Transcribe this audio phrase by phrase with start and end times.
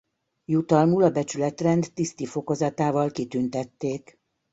[0.45, 4.19] Jutalmul a Becsületrend tiszti fokozatával kitüntették.